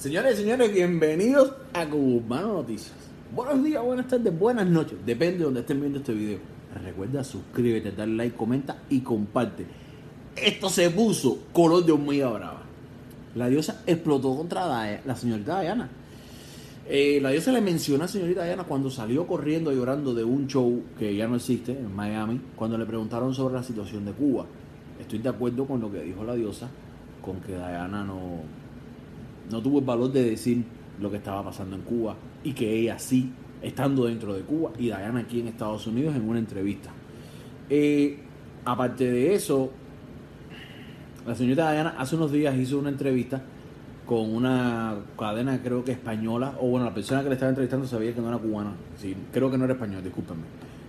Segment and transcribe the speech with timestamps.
[0.00, 2.94] Señores y señores, bienvenidos a Cubano Noticias.
[3.36, 4.96] Buenos días, buenas tardes, buenas noches.
[5.04, 6.38] Depende de donde estén viendo este video.
[6.82, 9.66] Recuerda suscríbete, darle like, comenta y comparte.
[10.34, 12.62] Esto se puso color de hormiga brava.
[13.34, 15.90] La diosa explotó contra la señorita Diana.
[16.88, 20.46] Eh, la diosa le menciona a la señorita Diana cuando salió corriendo llorando de un
[20.46, 24.46] show que ya no existe en Miami, cuando le preguntaron sobre la situación de Cuba.
[24.98, 26.70] Estoy de acuerdo con lo que dijo la diosa,
[27.20, 28.40] con que Diana no,
[29.50, 30.64] no tuvo el valor de decir
[31.00, 34.86] lo que estaba pasando en Cuba y que ella sí, estando dentro de Cuba y
[34.86, 36.90] Diana aquí en Estados Unidos en una entrevista.
[37.68, 38.18] Eh,
[38.64, 39.70] aparte de eso,
[41.26, 43.42] la señorita Diana hace unos días hizo una entrevista
[44.06, 48.12] con una cadena creo que española, o bueno, la persona que le estaba entrevistando sabía
[48.12, 50.42] que no era cubana, sí, creo que no era español, discúlpenme.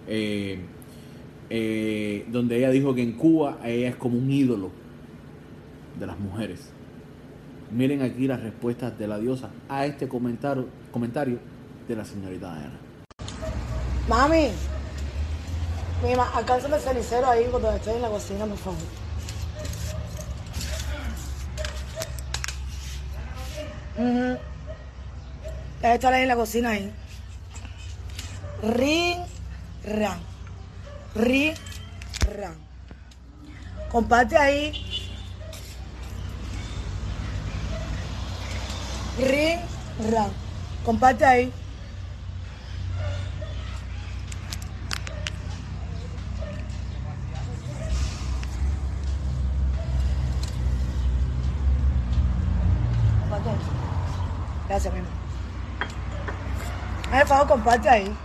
[0.07, 0.59] Eh,
[1.49, 4.71] eh, donde ella dijo que en Cuba ella es como un ídolo
[5.99, 6.71] de las mujeres.
[7.71, 11.39] Miren aquí las respuestas de la diosa a este comentario, comentario
[11.88, 12.79] de la señorita Diana.
[14.09, 14.49] Mami,
[16.04, 18.79] mira, alcánzame el cenicero ahí cuando estoy en la cocina, por favor.
[23.98, 24.37] Ujú.
[25.81, 26.91] Debe estar ahí en la cocina ahí.
[28.63, 29.20] Rin,
[29.85, 30.20] ran.
[31.15, 31.53] Rin,
[32.35, 32.55] ran.
[33.90, 35.01] Comparte ahí.
[39.17, 39.59] Rin,
[40.12, 40.31] ran.
[40.85, 41.54] Comparte ahí.
[54.68, 55.12] Gracias, mi amor.
[57.12, 58.18] Por favor, comparte ahí.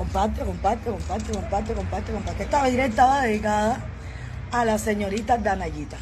[0.00, 2.42] Comparte, comparte, comparte, comparte, comparte, comparte.
[2.44, 3.80] Esta directa va dedicada
[4.50, 5.98] a la señorita Danayita.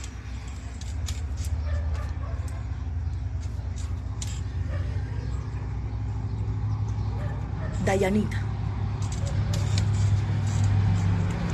[7.84, 8.38] Dayanita.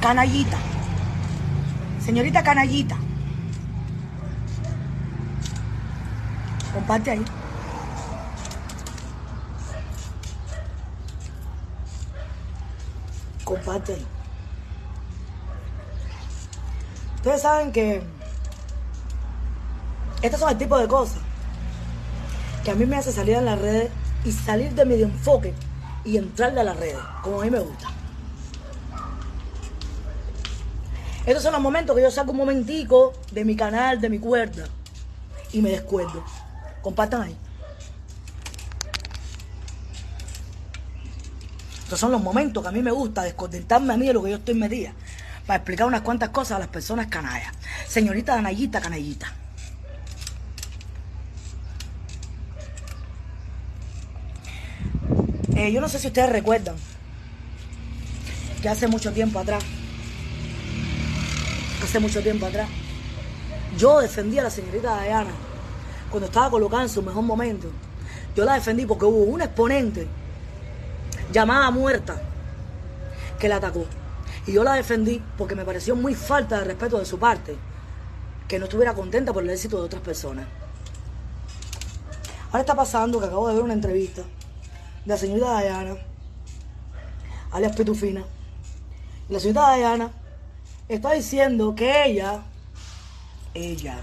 [0.03, 0.59] Canallita.
[2.05, 2.97] Señorita Canallita.
[6.75, 7.25] Comparte ahí.
[13.45, 13.97] Comparte.
[17.17, 18.03] Ustedes saben que
[20.23, 21.19] estos son el tipo de cosas
[22.65, 23.91] que a mí me hace salir en las redes
[24.25, 25.55] y salir de mi enfoque
[26.05, 27.89] y entrarle a las redes, como a mí me gusta.
[31.27, 34.65] Estos son los momentos que yo saco un momentico de mi canal, de mi cuerda,
[35.53, 36.25] y me descuerdo.
[36.83, 37.37] Compartan ahí.
[41.97, 44.37] Son los momentos que a mí me gusta descontentarme a mí de lo que yo
[44.37, 44.93] estoy metida.
[45.47, 47.53] Para explicar unas cuantas cosas a las personas canallas.
[47.87, 49.33] Señorita Danayita, canallita.
[55.57, 56.75] Eh, yo no sé si ustedes recuerdan
[58.61, 59.63] que hace mucho tiempo atrás,
[61.83, 62.69] hace mucho tiempo atrás,
[63.79, 65.31] yo defendí a la señorita Diana
[66.11, 67.71] cuando estaba colocada en su mejor momento.
[68.35, 70.09] Yo la defendí porque hubo un exponente
[71.35, 72.23] llamada muerta
[73.41, 73.85] que la atacó.
[74.47, 77.57] Y yo la defendí porque me pareció muy falta de respeto de su parte
[78.47, 80.47] que no estuviera contenta por el éxito de otras personas.
[82.47, 85.97] Ahora está pasando que acabo de ver una entrevista de la señorita Diana,
[87.51, 88.25] alias Pitufina.
[89.29, 90.11] La señorita Diana
[90.89, 92.43] está diciendo que ella,
[93.55, 93.99] ella,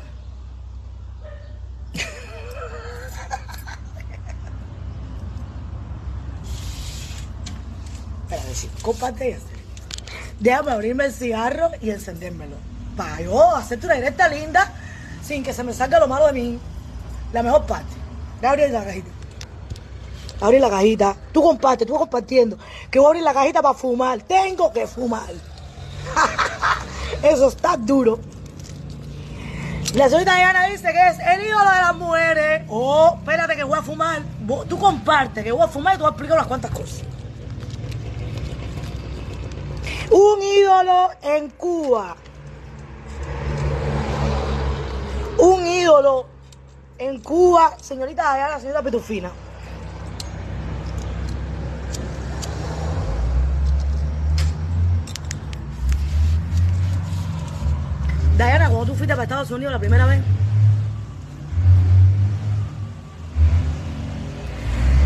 [8.31, 9.51] Espera, decir, comparte este.
[10.39, 12.55] Déjame abrirme el cigarro y encendérmelo.
[12.95, 14.71] Para yo hacerte una directa linda
[15.21, 16.59] sin que se me salga lo malo de mí.
[17.33, 17.93] La mejor parte.
[18.39, 19.09] Voy abrir la cajita.
[20.39, 21.17] Abrir la cajita.
[21.33, 22.57] Tú comparte, tú compartiendo.
[22.89, 24.21] Que voy a abrir la cajita para fumar.
[24.21, 25.29] Tengo que fumar.
[27.21, 28.17] Eso está duro.
[29.93, 32.63] La señorita Diana dice que es el ídolo de las mujeres.
[32.69, 34.21] Oh, espérate que voy a fumar.
[34.69, 37.01] Tú comparte que voy a fumar y te voy a explicar unas cuantas cosas.
[40.11, 42.17] Un ídolo en Cuba.
[45.37, 46.25] Un ídolo
[46.97, 49.31] en Cuba, señorita Diana, señorita Petufina.
[58.35, 60.21] Diana, cuando tú fuiste para Estados Unidos la primera vez,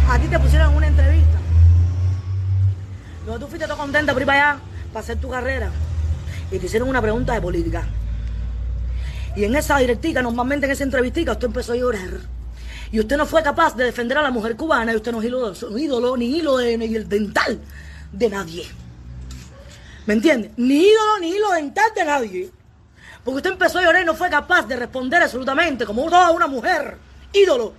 [0.09, 1.37] a ti te pusieron una entrevista
[3.25, 4.59] Porque tú fuiste todo contenta por ir para allá,
[4.95, 5.69] para hacer tu carrera.
[6.49, 7.85] Y te hicieron una pregunta de política.
[9.35, 12.21] Y en esa directica, normalmente en esa entrevistica, usted empezó a llorar.
[12.93, 15.27] Y usted no fue capaz de defender a la mujer cubana y usted no es
[15.27, 17.59] ídolo, no ídolo ni hilo de, ni el dental
[18.09, 18.65] de nadie.
[20.05, 20.51] ¿Me entiende?
[20.55, 22.51] Ni ídolo ni hilo dental de nadie.
[23.25, 26.47] Porque usted empezó a llorar y no fue capaz de responder absolutamente como toda una
[26.47, 26.97] mujer
[27.33, 27.73] ídolo.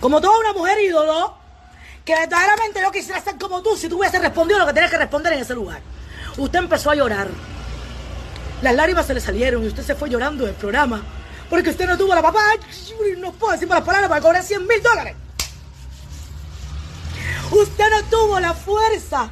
[0.00, 1.43] Como toda una mujer ídolo
[2.04, 4.98] que verdaderamente yo quisiera ser como tú si tú hubieses respondido lo que tenías que
[4.98, 5.80] responder en ese lugar.
[6.36, 7.28] Usted empezó a llorar.
[8.62, 11.02] Las lágrimas se le salieron y usted se fue llorando del programa.
[11.48, 12.42] Porque usted no tuvo la papá.
[13.18, 15.14] No puedo decir las palabras para cobrar 100 mil dólares.
[17.50, 19.30] Usted no tuvo la fuerza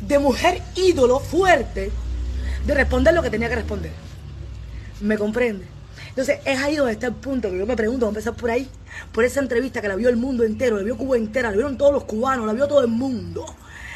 [0.00, 1.90] de mujer ídolo fuerte
[2.64, 3.92] de responder lo que tenía que responder.
[5.00, 5.77] ¿Me comprende?
[6.08, 8.50] Entonces es ahí donde está el punto que yo me pregunto, vamos a empezar por
[8.50, 8.68] ahí,
[9.12, 11.76] por esa entrevista que la vio el mundo entero, la vio Cuba entera, la vieron
[11.78, 13.44] todos los cubanos, la vio todo el mundo.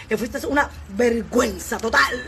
[0.08, 2.22] Que fuiste una vergüenza total.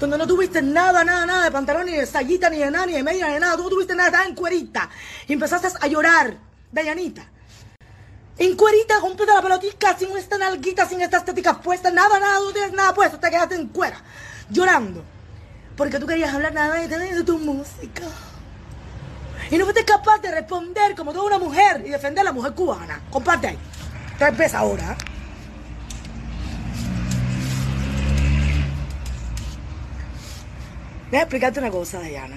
[0.00, 2.92] Donde no tuviste nada, nada, nada de pantalón, ni de sayita, ni de nada, ni
[2.92, 3.56] de media, ni de nada.
[3.56, 4.90] Tú no tuviste nada, estabas en cuerita.
[5.26, 6.36] Y empezaste a llorar,
[6.72, 7.26] Dayanita.
[8.38, 12.52] En cuerita, completa la pelotica, sin esta nalguita, sin estas estéticas puestas, nada, nada, no
[12.52, 14.02] tienes nada puesto, te quedaste en cuera,
[14.50, 15.02] llorando.
[15.74, 18.02] Porque tú querías hablar nada de tu música.
[19.50, 22.52] Y no fuiste capaz de responder como toda una mujer y defender a la mujer
[22.52, 23.00] cubana.
[23.10, 23.58] Comparte ahí.
[24.18, 24.96] Te empieza ahora.
[31.06, 32.36] Déjame explicarte una cosa, Diana.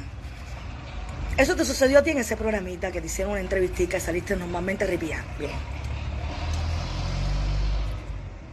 [1.35, 4.35] Eso te sucedió a ti en ese programita que te hicieron una entrevistica y saliste
[4.35, 5.23] normalmente arrepiado.
[5.39, 5.51] Bien.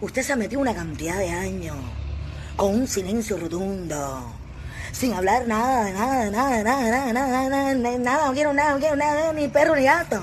[0.01, 1.77] Usted se ha metido una cantidad de años
[2.55, 4.33] con un silencio rotundo,
[4.97, 8.73] sin hablar nada, de nada, de nada, nada, nada, nada, nada, nada, no quiero nada,
[8.73, 10.23] no quiero nada, ni perro ni gato.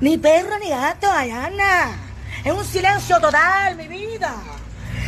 [0.00, 1.96] Ni perro ni gato, Ayana.
[2.44, 4.34] Es un silencio total, mi vida.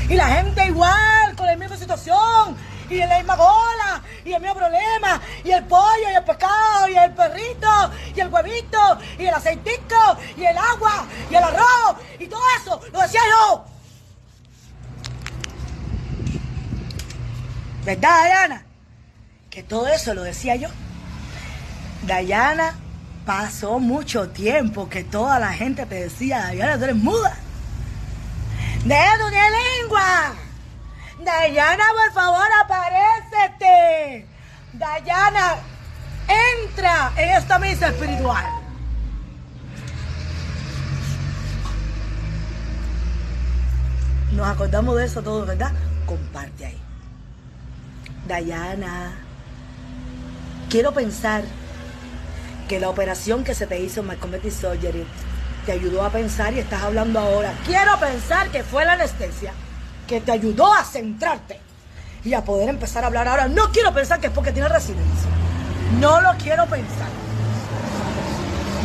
[0.08, 2.56] Y la gente igual, con la misma situación,
[2.88, 6.96] y la misma bola, y el mismo problema, y el pollo, y el pescado, y
[6.96, 12.28] el perrito, y el huevito, y el aceitico, y el agua, y el arroz, y
[12.28, 13.69] todo eso, lo decía yo.
[17.84, 18.62] ¿Verdad, Dayana?
[19.48, 20.68] Que todo eso lo decía yo.
[22.02, 22.74] Dayana
[23.24, 27.36] pasó mucho tiempo que toda la gente te decía, Dayana, tú eres muda.
[28.84, 30.34] Deja tu lengua.
[31.24, 34.26] Dayana, por favor, aparécete.
[34.72, 35.56] Dayana,
[36.64, 38.46] entra en esta misa espiritual.
[44.32, 45.72] Nos acordamos de eso todos, ¿verdad?
[46.06, 46.89] Comparte ahí.
[48.30, 49.10] Dayana,
[50.68, 51.42] quiero pensar
[52.68, 55.04] que la operación que se te hizo en Malcometic Surgery
[55.66, 57.52] te ayudó a pensar y estás hablando ahora.
[57.66, 59.52] Quiero pensar que fue la anestesia
[60.06, 61.58] que te ayudó a centrarte
[62.24, 63.48] y a poder empezar a hablar ahora.
[63.48, 65.28] No quiero pensar que es porque tiene residencia.
[65.98, 67.08] No lo quiero pensar.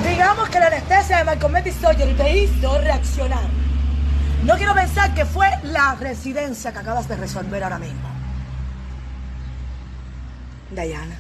[0.10, 3.48] Digamos que la anestesia de Malcometic Surgery te hizo reaccionar.
[4.44, 8.15] No quiero pensar que fue la residencia que acabas de resolver ahora mismo.
[10.72, 11.18] Dayana,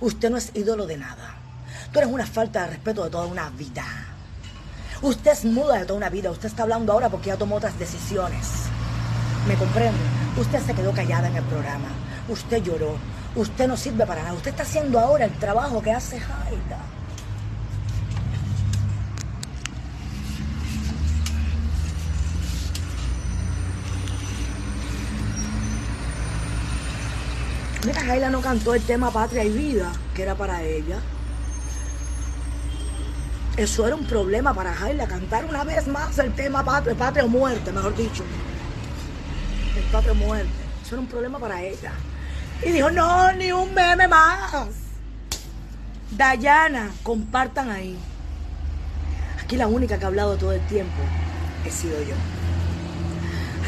[0.00, 1.34] usted no es ídolo de nada.
[1.92, 3.84] Tú eres una falta de respeto de toda una vida.
[5.02, 6.30] Usted es muda de toda una vida.
[6.30, 8.64] Usted está hablando ahora porque ya tomó otras decisiones.
[9.46, 9.98] ¿Me comprende?
[10.38, 11.88] Usted se quedó callada en el programa.
[12.28, 12.96] Usted lloró.
[13.34, 14.34] Usted no sirve para nada.
[14.34, 16.78] Usted está haciendo ahora el trabajo que hace Jaida.
[28.00, 30.98] Jaila no cantó el tema Patria y Vida, que era para ella.
[33.56, 37.28] Eso era un problema para Jaila, cantar una vez más el tema Patria, Patria o
[37.28, 38.22] Muerte, mejor dicho.
[39.76, 40.50] El Patria o Muerte.
[40.84, 41.92] Eso era un problema para ella.
[42.64, 44.68] Y dijo, no, ni un meme más.
[46.10, 47.96] Dayana, compartan ahí.
[49.42, 51.02] Aquí la única que ha hablado todo el tiempo
[51.64, 52.14] he sido yo.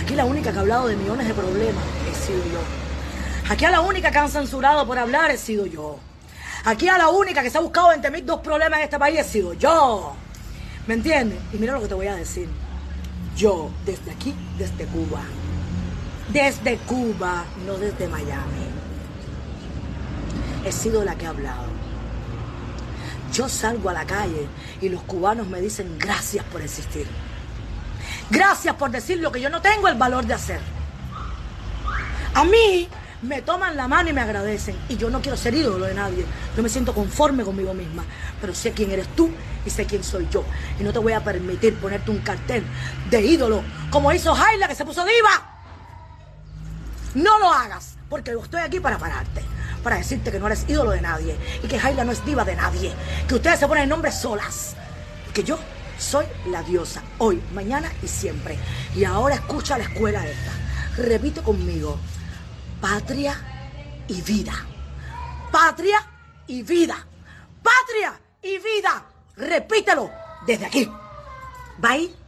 [0.02, 2.87] Aquí la única que ha hablado de millones de problemas he sido yo.
[3.48, 5.98] Aquí a la única que han censurado por hablar he sido yo.
[6.64, 9.18] Aquí a la única que se ha buscado 20 mil dos problemas en este país
[9.20, 10.14] he sido yo.
[10.86, 11.38] ¿Me entiendes?
[11.52, 12.48] Y mira lo que te voy a decir.
[13.36, 15.22] Yo, desde aquí, desde Cuba.
[16.30, 18.66] Desde Cuba, no desde Miami.
[20.66, 21.68] He sido la que ha hablado.
[23.32, 24.46] Yo salgo a la calle
[24.82, 27.06] y los cubanos me dicen gracias por existir.
[28.28, 30.60] Gracias por decir lo que yo no tengo el valor de hacer.
[32.34, 32.88] A mí
[33.22, 34.76] me toman la mano y me agradecen.
[34.88, 36.24] Y yo no quiero ser ídolo de nadie.
[36.56, 38.04] Yo me siento conforme conmigo misma.
[38.40, 39.30] Pero sé quién eres tú
[39.66, 40.44] y sé quién soy yo.
[40.78, 42.64] Y no te voy a permitir ponerte un cartel
[43.10, 45.56] de ídolo como hizo Jaila que se puso diva.
[47.14, 49.42] No lo hagas, porque yo estoy aquí para pararte.
[49.82, 52.56] Para decirte que no eres ídolo de nadie y que Jaila no es diva de
[52.56, 52.92] nadie.
[53.26, 54.76] Que ustedes se ponen nombres solas.
[55.32, 55.58] Que yo
[55.98, 58.58] soy la diosa, hoy, mañana y siempre.
[58.94, 60.52] Y ahora escucha la escuela esta.
[60.96, 61.98] Repite conmigo,
[62.80, 63.36] patria
[64.08, 64.54] y vida.
[65.50, 66.00] Patria
[66.46, 67.06] y vida.
[67.62, 69.04] Patria y vida.
[69.36, 70.10] Repítelo
[70.46, 70.90] desde aquí.
[71.78, 72.27] Bye.